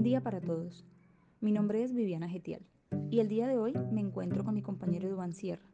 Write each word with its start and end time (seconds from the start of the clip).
Buen 0.00 0.08
día 0.08 0.22
para 0.22 0.40
todos. 0.40 0.86
Mi 1.42 1.52
nombre 1.52 1.84
es 1.84 1.92
Viviana 1.92 2.26
Getial 2.26 2.62
y 3.10 3.20
el 3.20 3.28
día 3.28 3.46
de 3.46 3.58
hoy 3.58 3.74
me 3.92 4.00
encuentro 4.00 4.44
con 4.44 4.54
mi 4.54 4.62
compañero 4.62 5.10
Duván 5.10 5.34
Sierra. 5.34 5.68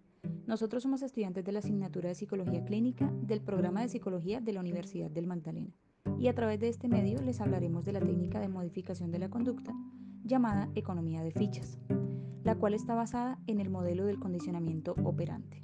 Nosotros 0.48 0.82
somos 0.82 1.00
estudiantes 1.02 1.44
de 1.44 1.52
la 1.52 1.60
asignatura 1.60 2.08
de 2.08 2.16
Psicología 2.16 2.64
Clínica 2.64 3.08
del 3.22 3.40
programa 3.40 3.82
de 3.82 3.88
Psicología 3.88 4.40
de 4.40 4.52
la 4.52 4.58
Universidad 4.58 5.12
del 5.12 5.28
Magdalena 5.28 5.76
y 6.18 6.26
a 6.26 6.34
través 6.34 6.58
de 6.58 6.68
este 6.68 6.88
medio 6.88 7.22
les 7.22 7.40
hablaremos 7.40 7.84
de 7.84 7.92
la 7.92 8.00
técnica 8.00 8.40
de 8.40 8.48
modificación 8.48 9.12
de 9.12 9.20
la 9.20 9.30
conducta 9.30 9.72
llamada 10.24 10.70
economía 10.74 11.22
de 11.22 11.30
fichas, 11.30 11.78
la 12.42 12.56
cual 12.56 12.74
está 12.74 12.96
basada 12.96 13.38
en 13.46 13.60
el 13.60 13.70
modelo 13.70 14.06
del 14.06 14.18
condicionamiento 14.18 14.96
operante. 15.04 15.62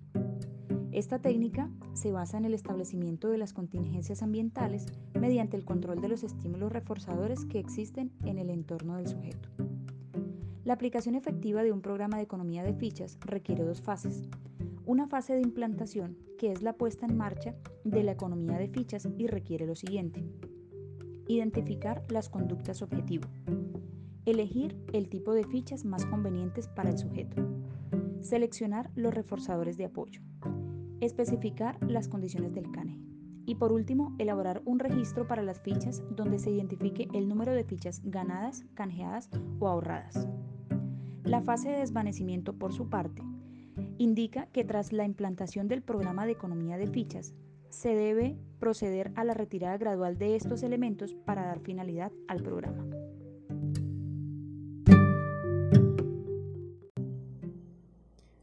Esta 0.92 1.18
técnica 1.18 1.70
se 1.94 2.12
basa 2.12 2.36
en 2.36 2.44
el 2.44 2.52
establecimiento 2.52 3.30
de 3.30 3.38
las 3.38 3.54
contingencias 3.54 4.22
ambientales 4.22 4.84
mediante 5.18 5.56
el 5.56 5.64
control 5.64 6.02
de 6.02 6.08
los 6.08 6.22
estímulos 6.22 6.70
reforzadores 6.70 7.46
que 7.46 7.58
existen 7.58 8.12
en 8.26 8.36
el 8.36 8.50
entorno 8.50 8.96
del 8.98 9.08
sujeto. 9.08 9.48
La 10.64 10.74
aplicación 10.74 11.14
efectiva 11.14 11.62
de 11.62 11.72
un 11.72 11.80
programa 11.80 12.18
de 12.18 12.24
economía 12.24 12.62
de 12.62 12.74
fichas 12.74 13.18
requiere 13.22 13.64
dos 13.64 13.80
fases. 13.80 14.28
Una 14.84 15.06
fase 15.06 15.32
de 15.32 15.40
implantación, 15.40 16.18
que 16.38 16.52
es 16.52 16.60
la 16.60 16.74
puesta 16.74 17.06
en 17.06 17.16
marcha 17.16 17.54
de 17.84 18.02
la 18.02 18.12
economía 18.12 18.58
de 18.58 18.68
fichas 18.68 19.08
y 19.16 19.28
requiere 19.28 19.66
lo 19.66 19.74
siguiente. 19.74 20.22
Identificar 21.26 22.04
las 22.10 22.28
conductas 22.28 22.82
objetivo. 22.82 23.30
Elegir 24.26 24.76
el 24.92 25.08
tipo 25.08 25.32
de 25.32 25.44
fichas 25.44 25.86
más 25.86 26.04
convenientes 26.04 26.68
para 26.68 26.90
el 26.90 26.98
sujeto. 26.98 27.42
Seleccionar 28.20 28.90
los 28.94 29.14
reforzadores 29.14 29.78
de 29.78 29.86
apoyo 29.86 30.20
especificar 31.02 31.78
las 31.82 32.08
condiciones 32.08 32.54
del 32.54 32.70
CANE. 32.70 32.98
Y 33.44 33.56
por 33.56 33.72
último, 33.72 34.14
elaborar 34.18 34.62
un 34.64 34.78
registro 34.78 35.26
para 35.26 35.42
las 35.42 35.60
fichas 35.60 36.02
donde 36.10 36.38
se 36.38 36.50
identifique 36.50 37.08
el 37.12 37.28
número 37.28 37.52
de 37.52 37.64
fichas 37.64 38.00
ganadas, 38.04 38.64
canjeadas 38.74 39.28
o 39.58 39.68
ahorradas. 39.68 40.28
La 41.24 41.42
fase 41.42 41.70
de 41.70 41.78
desvanecimiento, 41.78 42.52
por 42.52 42.72
su 42.72 42.88
parte, 42.88 43.22
indica 43.98 44.46
que 44.46 44.64
tras 44.64 44.92
la 44.92 45.04
implantación 45.04 45.66
del 45.66 45.82
programa 45.82 46.24
de 46.24 46.32
economía 46.32 46.76
de 46.76 46.86
fichas, 46.86 47.34
se 47.68 47.94
debe 47.94 48.36
proceder 48.60 49.12
a 49.16 49.24
la 49.24 49.34
retirada 49.34 49.78
gradual 49.78 50.18
de 50.18 50.36
estos 50.36 50.62
elementos 50.62 51.14
para 51.14 51.46
dar 51.46 51.60
finalidad 51.60 52.12
al 52.28 52.42
programa. 52.42 52.86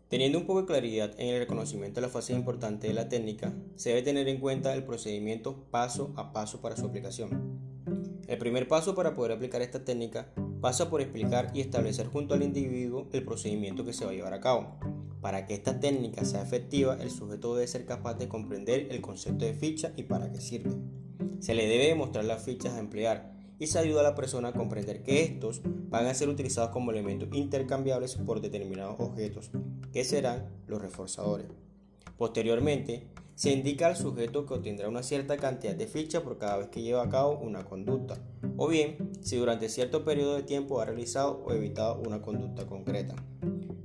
Teniendo 0.09 0.39
un 0.39 0.47
poco 0.47 0.61
de 0.61 0.65
claridad 0.65 1.13
en 1.19 1.35
el 1.35 1.39
reconocimiento 1.39 2.01
de 2.01 2.07
la 2.07 2.11
fase 2.11 2.33
importante 2.33 2.87
de 2.87 2.95
la 2.95 3.09
técnica, 3.09 3.53
se 3.75 3.89
debe 3.89 4.01
tener 4.01 4.27
en 4.27 4.39
cuenta 4.39 4.73
el 4.73 4.83
procedimiento 4.83 5.67
paso 5.69 6.13
a 6.15 6.33
paso 6.33 6.61
para 6.61 6.75
su 6.75 6.87
aplicación. 6.87 7.59
El 8.27 8.39
primer 8.39 8.67
paso 8.67 8.95
para 8.95 9.13
poder 9.13 9.33
aplicar 9.33 9.61
esta 9.61 9.85
técnica 9.85 10.33
pasa 10.61 10.89
por 10.89 11.01
explicar 11.01 11.51
y 11.53 11.61
establecer 11.61 12.07
junto 12.07 12.33
al 12.33 12.41
individuo 12.41 13.07
el 13.13 13.23
procedimiento 13.23 13.85
que 13.85 13.93
se 13.93 14.03
va 14.03 14.09
a 14.09 14.15
llevar 14.15 14.33
a 14.33 14.41
cabo. 14.41 14.79
Para 15.21 15.45
que 15.45 15.53
esta 15.53 15.79
técnica 15.79 16.25
sea 16.25 16.41
efectiva, 16.41 16.97
el 16.99 17.11
sujeto 17.11 17.53
debe 17.53 17.67
ser 17.67 17.85
capaz 17.85 18.15
de 18.15 18.27
comprender 18.27 18.87
el 18.89 19.01
concepto 19.01 19.45
de 19.45 19.53
ficha 19.53 19.93
y 19.95 20.03
para 20.03 20.31
qué 20.31 20.41
sirve. 20.41 20.75
Se 21.39 21.53
le 21.53 21.67
debe 21.67 21.85
demostrar 21.85 22.25
las 22.25 22.43
fichas 22.43 22.73
a 22.73 22.79
emplear 22.79 23.38
y 23.59 23.67
se 23.67 23.77
ayuda 23.77 23.99
a 23.99 24.03
la 24.03 24.15
persona 24.15 24.47
a 24.47 24.53
comprender 24.53 25.03
que 25.03 25.23
estos 25.23 25.61
van 25.63 26.07
a 26.07 26.13
ser 26.13 26.29
utilizados 26.29 26.71
como 26.71 26.91
elementos 26.91 27.29
intercambiables 27.33 28.15
por 28.15 28.41
determinados 28.41 28.95
objetos, 28.99 29.51
que 29.91 30.03
serán 30.03 30.49
los 30.65 30.81
reforzadores. 30.81 31.47
Posteriormente, 32.17 33.07
se 33.35 33.51
indica 33.51 33.87
al 33.87 33.95
sujeto 33.95 34.45
que 34.45 34.55
obtendrá 34.55 34.89
una 34.89 35.03
cierta 35.03 35.37
cantidad 35.37 35.73
de 35.73 35.87
fichas 35.87 36.23
por 36.23 36.37
cada 36.37 36.57
vez 36.57 36.67
que 36.67 36.81
lleva 36.81 37.03
a 37.03 37.09
cabo 37.09 37.39
una 37.39 37.63
conducta, 37.63 38.17
o 38.57 38.67
bien 38.67 39.11
si 39.21 39.37
durante 39.37 39.69
cierto 39.69 40.03
periodo 40.03 40.35
de 40.35 40.43
tiempo 40.43 40.81
ha 40.81 40.85
realizado 40.85 41.41
o 41.45 41.53
evitado 41.53 42.01
una 42.05 42.21
conducta 42.21 42.65
concreta. 42.67 43.15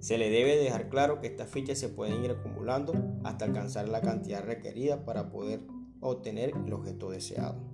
Se 0.00 0.18
le 0.18 0.28
debe 0.28 0.56
dejar 0.56 0.88
claro 0.88 1.20
que 1.20 1.28
estas 1.28 1.48
fichas 1.48 1.78
se 1.78 1.88
pueden 1.88 2.24
ir 2.24 2.32
acumulando 2.32 2.94
hasta 3.22 3.44
alcanzar 3.44 3.88
la 3.88 4.00
cantidad 4.00 4.44
requerida 4.44 5.04
para 5.04 5.30
poder 5.30 5.60
obtener 6.00 6.52
el 6.66 6.72
objeto 6.72 7.10
deseado. 7.10 7.73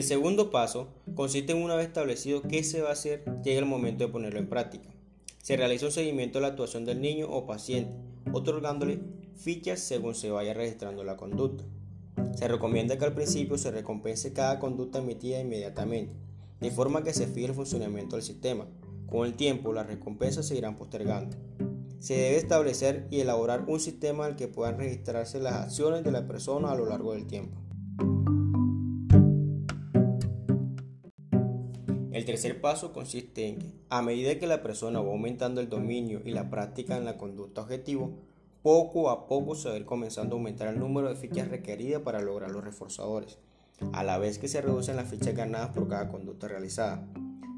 El 0.00 0.06
segundo 0.06 0.50
paso 0.50 0.88
consiste 1.14 1.52
en 1.52 1.62
una 1.62 1.74
vez 1.74 1.88
establecido 1.88 2.40
qué 2.40 2.64
se 2.64 2.80
va 2.80 2.88
a 2.88 2.92
hacer, 2.92 3.22
llega 3.44 3.58
el 3.58 3.66
momento 3.66 4.06
de 4.06 4.10
ponerlo 4.10 4.38
en 4.38 4.48
práctica. 4.48 4.88
Se 5.42 5.58
realiza 5.58 5.84
un 5.84 5.92
seguimiento 5.92 6.38
de 6.38 6.40
la 6.40 6.48
actuación 6.48 6.86
del 6.86 7.02
niño 7.02 7.28
o 7.28 7.44
paciente, 7.44 7.92
otorgándole 8.32 9.02
fichas 9.36 9.80
según 9.80 10.14
se 10.14 10.30
vaya 10.30 10.54
registrando 10.54 11.04
la 11.04 11.18
conducta. 11.18 11.64
Se 12.34 12.48
recomienda 12.48 12.96
que 12.96 13.04
al 13.04 13.12
principio 13.12 13.58
se 13.58 13.70
recompense 13.72 14.32
cada 14.32 14.58
conducta 14.58 15.00
emitida 15.00 15.38
inmediatamente, 15.38 16.14
de 16.60 16.70
forma 16.70 17.04
que 17.04 17.12
se 17.12 17.26
fije 17.26 17.48
el 17.48 17.54
funcionamiento 17.54 18.16
del 18.16 18.24
sistema. 18.24 18.66
Con 19.06 19.26
el 19.26 19.34
tiempo, 19.34 19.74
las 19.74 19.86
recompensas 19.86 20.48
se 20.48 20.56
irán 20.56 20.76
postergando. 20.76 21.36
Se 21.98 22.14
debe 22.14 22.38
establecer 22.38 23.06
y 23.10 23.20
elaborar 23.20 23.66
un 23.68 23.78
sistema 23.78 24.24
al 24.24 24.36
que 24.36 24.48
puedan 24.48 24.78
registrarse 24.78 25.40
las 25.40 25.56
acciones 25.56 26.04
de 26.04 26.10
la 26.10 26.26
persona 26.26 26.70
a 26.70 26.74
lo 26.74 26.86
largo 26.86 27.12
del 27.12 27.26
tiempo. 27.26 27.58
El 32.20 32.26
tercer 32.26 32.60
paso 32.60 32.92
consiste 32.92 33.48
en 33.48 33.58
que, 33.58 33.72
a 33.88 34.02
medida 34.02 34.38
que 34.38 34.46
la 34.46 34.62
persona 34.62 35.00
va 35.00 35.10
aumentando 35.10 35.62
el 35.62 35.70
dominio 35.70 36.20
y 36.22 36.32
la 36.32 36.50
práctica 36.50 36.98
en 36.98 37.06
la 37.06 37.16
conducta 37.16 37.62
objetivo, 37.62 38.10
poco 38.60 39.08
a 39.08 39.26
poco 39.26 39.54
se 39.54 39.70
va 39.70 39.76
a 39.76 39.86
comenzando 39.86 40.36
a 40.36 40.38
aumentar 40.38 40.68
el 40.68 40.78
número 40.78 41.08
de 41.08 41.16
fichas 41.16 41.48
requeridas 41.48 42.02
para 42.02 42.20
lograr 42.20 42.50
los 42.50 42.62
reforzadores, 42.62 43.38
a 43.94 44.04
la 44.04 44.18
vez 44.18 44.38
que 44.38 44.48
se 44.48 44.60
reducen 44.60 44.96
las 44.96 45.08
fichas 45.08 45.34
ganadas 45.34 45.70
por 45.70 45.88
cada 45.88 46.10
conducta 46.10 46.46
realizada. 46.46 47.08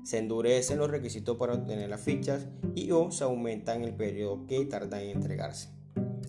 Se 0.04 0.18
endurecen 0.18 0.78
los 0.78 0.92
requisitos 0.92 1.36
para 1.38 1.54
obtener 1.54 1.90
las 1.90 2.02
fichas 2.02 2.46
y 2.76 2.92
o 2.92 3.10
se 3.10 3.24
aumentan 3.24 3.82
el 3.82 3.94
periodo 3.94 4.46
que 4.46 4.64
tarda 4.66 5.02
en 5.02 5.10
entregarse. 5.10 5.70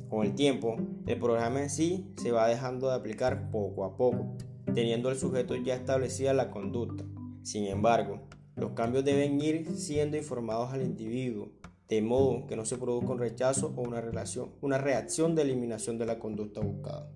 Con 0.09 0.25
el 0.25 0.33
tiempo, 0.33 0.77
el 1.05 1.19
programa 1.19 1.61
en 1.61 1.69
sí 1.69 2.11
se 2.17 2.31
va 2.31 2.47
dejando 2.47 2.89
de 2.89 2.95
aplicar 2.95 3.51
poco 3.51 3.85
a 3.85 3.95
poco, 3.95 4.35
teniendo 4.73 5.11
el 5.11 5.19
sujeto 5.19 5.55
ya 5.55 5.75
establecida 5.75 6.33
la 6.33 6.49
conducta 6.49 7.03
sin 7.43 7.65
embargo, 7.67 8.21
los 8.55 8.71
cambios 8.71 9.03
deben 9.03 9.41
ir 9.41 9.67
siendo 9.75 10.15
informados 10.15 10.71
al 10.71 10.81
individuo, 10.81 11.51
de 11.89 12.01
modo 12.01 12.47
que 12.47 12.55
no 12.55 12.65
se 12.65 12.77
produzca 12.77 13.11
un 13.11 13.19
rechazo 13.19 13.73
o 13.75 13.81
una, 13.81 14.77
reacción 14.77 15.35
de 15.35 15.41
eliminación 15.41 15.97
de 15.97 16.05
la 16.05 16.19
conducta 16.19 16.61
buscada. 16.61 17.09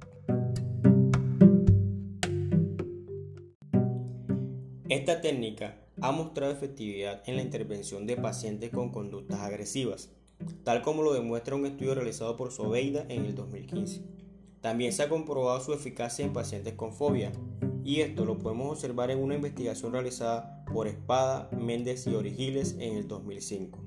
Esta 4.89 5.21
técnica 5.21 5.77
ha 6.01 6.11
mostrado 6.11 6.51
efectividad 6.51 7.23
en 7.25 7.38
la 7.38 7.41
intervención 7.41 8.05
de 8.05 8.17
pacientes 8.17 8.69
con 8.71 8.91
conductas 8.91 9.39
agresivas, 9.39 10.09
tal 10.63 10.81
como 10.81 11.03
lo 11.03 11.13
demuestra 11.13 11.55
un 11.55 11.65
estudio 11.65 11.95
realizado 11.95 12.35
por 12.35 12.51
Sobeida 12.51 13.05
en 13.07 13.25
el 13.25 13.33
2015. 13.33 14.01
También 14.61 14.91
se 14.91 15.03
ha 15.03 15.09
comprobado 15.09 15.61
su 15.61 15.73
eficacia 15.73 16.25
en 16.25 16.33
pacientes 16.33 16.73
con 16.73 16.94
fobia, 16.94 17.31
y 17.88 18.02
esto 18.02 18.25
lo 18.25 18.38
podemos 18.38 18.70
observar 18.70 19.12
en 19.12 19.24
una 19.24 19.36
investigación 19.36 19.94
realizada 19.94 20.62
por 20.66 20.90
Espada, 20.90 21.50
Méndez 21.58 22.06
y 22.06 22.16
Origiles 22.16 22.75
en 22.80 22.98
el 22.98 23.08
2005. 23.08 23.87